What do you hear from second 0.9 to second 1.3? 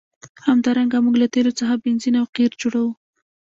موږ له